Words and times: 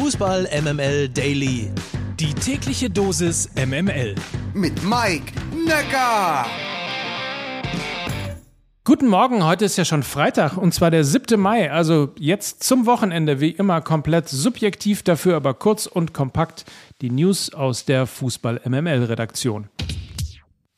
Fußball 0.00 0.48
MML 0.62 1.08
Daily. 1.08 1.72
Die 2.20 2.32
tägliche 2.32 2.88
Dosis 2.88 3.50
MML. 3.56 4.14
Mit 4.54 4.84
Mike 4.84 5.32
Necker. 5.66 6.46
Guten 8.84 9.08
Morgen, 9.08 9.44
heute 9.44 9.64
ist 9.64 9.76
ja 9.76 9.84
schon 9.84 10.04
Freitag 10.04 10.56
und 10.56 10.72
zwar 10.72 10.92
der 10.92 11.02
7. 11.02 11.40
Mai, 11.40 11.72
also 11.72 12.10
jetzt 12.16 12.62
zum 12.62 12.86
Wochenende, 12.86 13.40
wie 13.40 13.50
immer 13.50 13.80
komplett 13.80 14.28
subjektiv, 14.28 15.02
dafür 15.02 15.34
aber 15.34 15.54
kurz 15.54 15.86
und 15.86 16.14
kompakt 16.14 16.64
die 17.00 17.10
News 17.10 17.52
aus 17.52 17.84
der 17.84 18.06
Fußball-MML-Redaktion. 18.06 19.68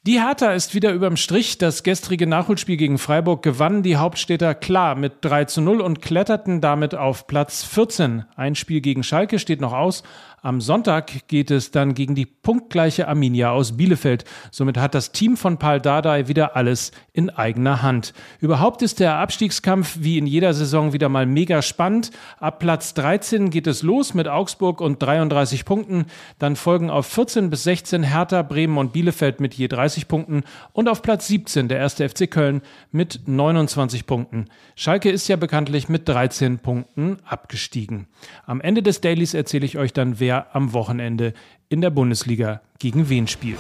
Die 0.07 0.19
Hertha 0.19 0.55
ist 0.55 0.75
wieder 0.75 0.95
überm 0.95 1.19
Strich. 1.19 1.59
Das 1.59 1.83
gestrige 1.83 2.27
Nachholspiel 2.27 2.79
gegen 2.79 2.97
Freiburg 2.97 3.43
gewannen 3.43 3.83
die 3.83 3.97
Hauptstädter 3.97 4.55
klar 4.55 4.95
mit 4.95 5.17
3 5.21 5.45
zu 5.45 5.61
0 5.61 5.83
und 5.83 6.01
kletterten 6.01 6.63
damit 6.63 6.95
auf 6.95 7.27
Platz 7.27 7.65
14. 7.65 8.25
Ein 8.35 8.55
Spiel 8.55 8.81
gegen 8.81 9.03
Schalke 9.03 9.39
steht 9.39 9.61
noch 9.61 9.75
aus, 9.75 10.03
am 10.43 10.63
Sonntag 10.63 11.29
geht 11.29 11.51
es 11.51 11.71
dann 11.71 11.93
gegen 11.93 12.15
die 12.15 12.25
punktgleiche 12.25 13.09
Arminia 13.09 13.51
aus 13.51 13.77
Bielefeld. 13.77 14.25
Somit 14.51 14.79
hat 14.79 14.95
das 14.95 15.13
Team 15.13 15.37
von 15.37 15.59
Paul 15.59 15.81
Dardai 15.81 16.29
wieder 16.29 16.57
alles 16.57 16.93
in 17.13 17.29
eigener 17.29 17.83
Hand. 17.83 18.15
Überhaupt 18.41 18.81
ist 18.81 19.01
der 19.01 19.17
Abstiegskampf 19.17 19.99
wie 20.01 20.17
in 20.17 20.27
jeder 20.27 20.55
Saison 20.55 20.95
wieder 20.95 21.11
mal 21.11 21.27
mega 21.27 21.61
spannend. 21.61 22.11
Ab 22.39 22.59
Platz 22.59 22.95
13 22.95 23.51
geht 23.51 23.67
es 23.67 23.83
los 23.83 24.15
mit 24.15 24.29
Augsburg 24.29 24.81
und 24.81 25.03
33 25.03 25.67
Punkten. 25.67 26.07
Dann 26.39 26.57
folgen 26.57 26.89
auf 26.89 27.07
14 27.07 27.51
bis 27.51 27.65
16 27.65 28.03
Hertha, 28.03 28.41
Bremen 28.41 28.79
und 28.79 28.95
Bielefeld 28.95 29.41
mit 29.41 29.53
je 29.53 29.69
30 29.69 30.09
Punkten 30.09 30.45
und 30.73 30.89
auf 30.89 31.03
Platz 31.03 31.27
17 31.27 31.69
der 31.69 31.79
erste 31.79 32.09
FC 32.09 32.31
Köln 32.31 32.63
mit 32.93 33.21
29 33.27 34.07
Punkten. 34.07 34.47
Schalke 34.75 35.11
ist 35.11 35.29
ja 35.29 35.37
bekanntlich 35.37 35.91
mit 35.91 36.09
13 36.09 36.61
Punkten 36.61 37.19
abgestiegen. 37.27 38.07
Am 38.47 38.63
Ende 38.63 38.83
des 38.83 39.03
Dailies 39.03 39.35
erzähle 39.35 39.67
ich 39.67 39.77
euch 39.77 39.93
dann, 39.93 40.19
wer 40.19 40.30
wer 40.31 40.55
am 40.55 40.73
Wochenende 40.73 41.33
in 41.69 41.81
der 41.81 41.91
Bundesliga 41.91 42.61
gegen 42.79 43.09
wen 43.09 43.27
spielt. 43.27 43.59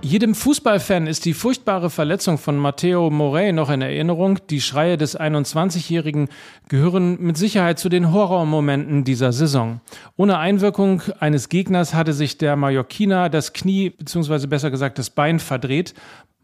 Jedem 0.00 0.34
Fußballfan 0.34 1.06
ist 1.06 1.26
die 1.26 1.34
furchtbare 1.34 1.90
Verletzung 1.90 2.38
von 2.38 2.56
Matteo 2.56 3.10
Morey 3.10 3.52
noch 3.52 3.70
in 3.70 3.82
Erinnerung. 3.82 4.38
Die 4.48 4.62
Schreie 4.62 4.96
des 4.96 5.18
21-Jährigen 5.18 6.28
gehören 6.68 7.20
mit 7.20 7.36
Sicherheit 7.36 7.78
zu 7.78 7.90
den 7.90 8.10
Horrormomenten 8.10 9.04
dieser 9.04 9.32
Saison. 9.32 9.80
Ohne 10.16 10.38
Einwirkung 10.38 11.02
eines 11.20 11.50
Gegners 11.50 11.92
hatte 11.92 12.14
sich 12.14 12.38
der 12.38 12.56
Mallorquiner 12.56 13.28
das 13.28 13.52
Knie 13.52 13.90
bzw. 13.90 14.46
besser 14.46 14.70
gesagt 14.70 14.98
das 14.98 15.10
Bein 15.10 15.40
verdreht. 15.40 15.94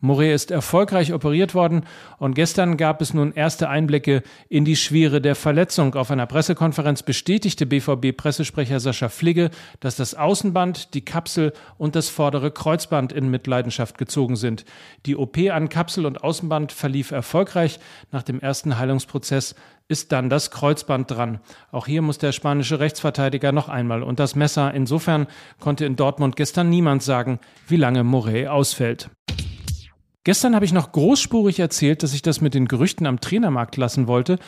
Moret 0.01 0.35
ist 0.35 0.51
erfolgreich 0.51 1.13
operiert 1.13 1.55
worden 1.55 1.85
und 2.19 2.35
gestern 2.35 2.79
gab 2.79 3.03
es 3.03 3.13
nun 3.13 3.33
erste 3.33 3.69
Einblicke 3.69 4.23
in 4.49 4.65
die 4.65 4.77
Schwere 4.77 5.21
der 5.21 5.35
Verletzung. 5.35 5.95
Auf 5.95 6.11
einer 6.11 6.27
Pressekonferenz 6.27 7.03
bestätigte 7.03 7.67
BVB-Pressesprecher 7.67 8.81
Sascha 8.81 9.11
Fligge, 9.11 9.51
dass 9.81 9.97
das 9.97 10.15
Außenband, 10.15 10.95
die 10.95 11.05
Kapsel 11.05 11.53
und 11.77 11.97
das 11.97 12.09
vordere 12.09 12.51
Kreuzband 12.51 13.13
in 13.13 13.31
Mitleidenschaft 13.31 13.99
gezogen 13.99 14.37
sind. 14.37 14.65
Die 15.05 15.17
OP 15.17 15.37
an 15.51 15.69
Kapsel 15.69 16.07
und 16.07 16.25
Außenband 16.25 16.73
verlief 16.73 17.11
erfolgreich. 17.11 17.79
Nach 18.11 18.23
dem 18.23 18.41
ersten 18.41 18.79
Heilungsprozess 18.79 19.55
ist 19.89 20.13
dann 20.13 20.31
das 20.31 20.51
Kreuzband 20.51 21.11
dran. 21.11 21.41
Auch 21.73 21.87
hier 21.87 22.01
muss 22.01 22.17
der 22.17 22.33
spanische 22.33 22.81
Rechtsverteidiger 22.81 23.53
noch 23.53 23.69
einmal 23.69 24.03
und 24.03 24.21
das 24.21 24.35
Messer. 24.35 24.73
Insofern 24.73 25.27
konnte 25.59 25.85
in 25.85 25.97
Dortmund 25.97 26.37
gestern 26.37 26.71
niemand 26.71 27.03
sagen, 27.03 27.39
wie 27.67 27.77
lange 27.77 28.05
Moret 28.05 28.49
ausfällt. 28.49 29.11
Gestern 30.25 30.55
habe 30.55 30.65
ich 30.65 30.73
noch 30.73 30.93
großspurig 30.93 31.61
erzählt, 31.61 32.03
dass 32.03 32.13
ich 32.13 32.23
das 32.23 32.41
mit 32.41 32.55
den 32.55 32.69
Gerüchten 32.69 33.07
am 33.07 33.21
Trainermarkt 33.21 33.77
lassen 33.77 34.07
wollte. 34.07 34.39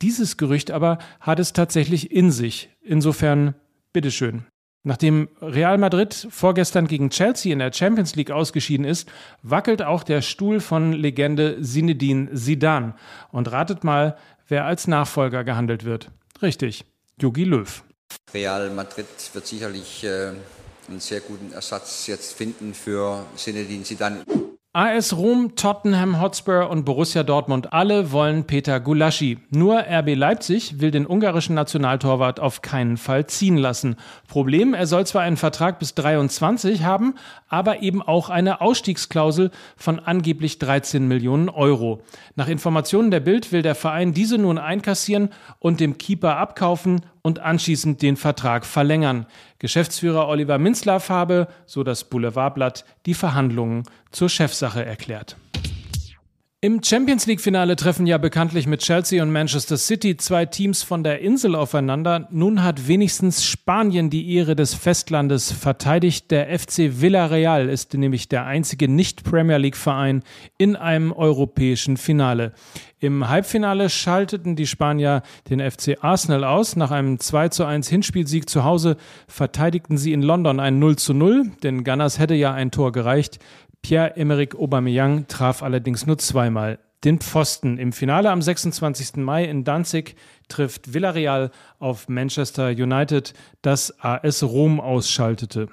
Dieses 0.00 0.36
Gerücht 0.36 0.70
aber 0.70 0.98
hat 1.20 1.40
es 1.40 1.52
tatsächlich 1.52 2.12
in 2.12 2.30
sich. 2.30 2.70
Insofern, 2.80 3.54
bitteschön. 3.92 4.44
Nachdem 4.84 5.28
Real 5.42 5.76
Madrid 5.76 6.28
vorgestern 6.30 6.86
gegen 6.86 7.10
Chelsea 7.10 7.52
in 7.52 7.58
der 7.58 7.72
Champions 7.72 8.14
League 8.14 8.30
ausgeschieden 8.30 8.86
ist, 8.86 9.10
wackelt 9.42 9.82
auch 9.82 10.04
der 10.04 10.22
Stuhl 10.22 10.60
von 10.60 10.92
Legende 10.92 11.60
Zinedine 11.60 12.32
Zidane. 12.34 12.94
Und 13.32 13.50
ratet 13.50 13.82
mal, 13.82 14.16
wer 14.46 14.66
als 14.66 14.86
Nachfolger 14.86 15.42
gehandelt 15.42 15.84
wird. 15.84 16.10
Richtig, 16.40 16.84
Jogi 17.20 17.42
Löw. 17.42 17.82
Real 18.32 18.70
Madrid 18.70 19.06
wird 19.32 19.46
sicherlich 19.46 20.04
äh, 20.04 20.30
einen 20.88 21.00
sehr 21.00 21.20
guten 21.20 21.52
Ersatz 21.52 22.06
jetzt 22.06 22.34
finden 22.34 22.72
für 22.72 23.26
Zinedine 23.36 23.82
Zidane. 23.82 24.24
AS 24.78 25.16
Rom, 25.16 25.56
Tottenham 25.56 26.20
Hotspur 26.20 26.70
und 26.70 26.84
Borussia 26.84 27.24
Dortmund 27.24 27.72
alle 27.72 28.12
wollen 28.12 28.44
Peter 28.44 28.78
Gulaschi. 28.78 29.38
Nur 29.50 29.80
RB 29.80 30.14
Leipzig 30.14 30.78
will 30.78 30.92
den 30.92 31.04
ungarischen 31.04 31.56
Nationaltorwart 31.56 32.38
auf 32.38 32.62
keinen 32.62 32.96
Fall 32.96 33.26
ziehen 33.26 33.56
lassen. 33.56 33.96
Problem, 34.28 34.74
er 34.74 34.86
soll 34.86 35.04
zwar 35.04 35.22
einen 35.22 35.36
Vertrag 35.36 35.80
bis 35.80 35.96
23 35.96 36.84
haben, 36.84 37.16
aber 37.48 37.82
eben 37.82 38.02
auch 38.02 38.30
eine 38.30 38.60
Ausstiegsklausel 38.60 39.50
von 39.76 39.98
angeblich 39.98 40.60
13 40.60 41.08
Millionen 41.08 41.48
Euro. 41.48 42.00
Nach 42.36 42.46
Informationen 42.46 43.10
der 43.10 43.18
Bild 43.18 43.50
will 43.50 43.62
der 43.62 43.74
Verein 43.74 44.14
diese 44.14 44.38
nun 44.38 44.58
einkassieren 44.58 45.30
und 45.58 45.80
dem 45.80 45.98
Keeper 45.98 46.36
abkaufen 46.36 47.00
und 47.22 47.40
anschließend 47.40 48.02
den 48.02 48.16
Vertrag 48.16 48.64
verlängern. 48.64 49.26
Geschäftsführer 49.58 50.28
Oliver 50.28 50.58
Minzlaff 50.58 51.10
habe, 51.10 51.48
so 51.66 51.82
das 51.82 52.04
Boulevardblatt, 52.04 52.84
die 53.06 53.14
Verhandlungen 53.14 53.84
zur 54.10 54.28
Chefsache 54.28 54.84
erklärt. 54.84 55.36
Im 56.60 56.82
Champions 56.82 57.26
League-Finale 57.26 57.76
treffen 57.76 58.04
ja 58.04 58.18
bekanntlich 58.18 58.66
mit 58.66 58.80
Chelsea 58.80 59.22
und 59.22 59.30
Manchester 59.30 59.76
City 59.76 60.16
zwei 60.16 60.44
Teams 60.44 60.82
von 60.82 61.04
der 61.04 61.20
Insel 61.20 61.54
aufeinander. 61.54 62.26
Nun 62.32 62.64
hat 62.64 62.88
wenigstens 62.88 63.44
Spanien 63.44 64.10
die 64.10 64.34
Ehre 64.34 64.56
des 64.56 64.74
Festlandes 64.74 65.52
verteidigt. 65.52 66.32
Der 66.32 66.58
FC 66.58 67.00
Villarreal 67.00 67.68
ist 67.68 67.94
nämlich 67.94 68.28
der 68.28 68.46
einzige 68.46 68.88
Nicht-Premier 68.88 69.58
League-Verein 69.58 70.24
in 70.58 70.74
einem 70.74 71.12
europäischen 71.12 71.96
Finale. 71.96 72.52
Im 72.98 73.28
Halbfinale 73.28 73.88
schalteten 73.88 74.56
die 74.56 74.66
Spanier 74.66 75.22
den 75.48 75.60
FC 75.60 75.98
Arsenal 76.00 76.42
aus. 76.42 76.74
Nach 76.74 76.90
einem 76.90 77.20
2 77.20 77.50
zu 77.50 77.66
1 77.66 77.86
Hinspielsieg 77.88 78.50
zu 78.50 78.64
Hause 78.64 78.96
verteidigten 79.28 79.96
sie 79.96 80.12
in 80.12 80.22
London 80.22 80.58
ein 80.58 80.80
0 80.80 80.96
zu 80.96 81.14
0. 81.14 81.52
Denn 81.62 81.84
Gunners 81.84 82.18
hätte 82.18 82.34
ja 82.34 82.52
ein 82.52 82.72
Tor 82.72 82.90
gereicht. 82.90 83.38
Pierre-Emerick 83.82 84.54
Aubameyang 84.54 85.28
traf 85.28 85.62
allerdings 85.62 86.06
nur 86.06 86.18
zweimal 86.18 86.78
den 87.04 87.20
Pfosten. 87.20 87.78
Im 87.78 87.92
Finale 87.92 88.30
am 88.30 88.42
26. 88.42 89.16
Mai 89.16 89.44
in 89.44 89.64
Danzig 89.64 90.16
trifft 90.48 90.92
Villarreal 90.94 91.50
auf 91.78 92.08
Manchester 92.08 92.68
United, 92.68 93.34
das 93.62 93.94
AS 94.00 94.42
Rom 94.42 94.80
ausschaltete. 94.80 95.68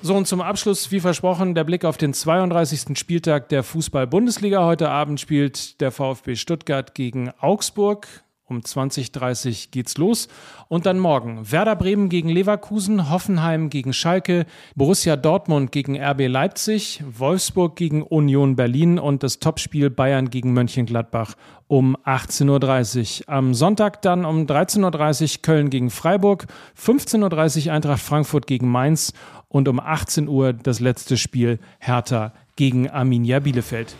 So 0.00 0.14
und 0.14 0.26
zum 0.26 0.42
Abschluss, 0.42 0.90
wie 0.90 1.00
versprochen, 1.00 1.54
der 1.54 1.64
Blick 1.64 1.84
auf 1.84 1.96
den 1.96 2.12
32. 2.12 2.98
Spieltag 2.98 3.48
der 3.48 3.62
Fußball-Bundesliga. 3.62 4.64
Heute 4.64 4.90
Abend 4.90 5.18
spielt 5.18 5.80
der 5.80 5.90
VfB 5.92 6.36
Stuttgart 6.36 6.94
gegen 6.94 7.30
Augsburg. 7.40 8.06
Um 8.54 8.60
20.30 8.60 9.70
geht's 9.70 9.98
los. 9.98 10.28
Und 10.68 10.86
dann 10.86 10.98
morgen 10.98 11.50
Werder 11.50 11.76
Bremen 11.76 12.08
gegen 12.08 12.28
Leverkusen, 12.28 13.10
Hoffenheim 13.10 13.68
gegen 13.70 13.92
Schalke, 13.92 14.46
Borussia 14.74 15.16
Dortmund 15.16 15.72
gegen 15.72 16.00
RB 16.00 16.28
Leipzig, 16.28 17.02
Wolfsburg 17.06 17.76
gegen 17.76 18.02
Union 18.02 18.56
Berlin 18.56 18.98
und 18.98 19.22
das 19.22 19.40
Topspiel 19.40 19.90
Bayern 19.90 20.30
gegen 20.30 20.52
Mönchengladbach 20.52 21.34
um 21.66 21.96
18.30 21.96 23.22
Uhr. 23.22 23.34
Am 23.34 23.54
Sonntag 23.54 24.02
dann 24.02 24.24
um 24.24 24.46
13.30 24.46 25.22
Uhr 25.38 25.42
Köln 25.42 25.70
gegen 25.70 25.90
Freiburg, 25.90 26.46
15.30 26.80 27.66
Uhr 27.66 27.72
Eintracht 27.72 28.02
Frankfurt 28.02 28.46
gegen 28.46 28.68
Mainz 28.68 29.12
und 29.48 29.68
um 29.68 29.80
18 29.80 30.28
Uhr 30.28 30.52
das 30.52 30.80
letzte 30.80 31.16
Spiel 31.16 31.58
Hertha 31.78 32.32
gegen 32.56 32.90
Arminia 32.90 33.40
Bielefeld. 33.40 33.96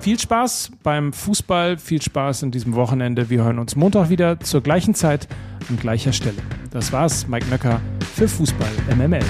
Viel 0.00 0.18
Spaß 0.18 0.72
beim 0.82 1.12
Fußball, 1.12 1.76
viel 1.76 2.00
Spaß 2.00 2.44
in 2.44 2.50
diesem 2.50 2.74
Wochenende. 2.74 3.28
Wir 3.28 3.44
hören 3.44 3.58
uns 3.58 3.76
Montag 3.76 4.08
wieder 4.08 4.40
zur 4.40 4.62
gleichen 4.62 4.94
Zeit 4.94 5.28
an 5.68 5.78
gleicher 5.78 6.14
Stelle. 6.14 6.38
Das 6.70 6.90
war's, 6.90 7.28
Mike 7.28 7.46
Nöcker 7.50 7.82
für 8.14 8.26
Fußball 8.26 8.70
MML. 8.96 9.20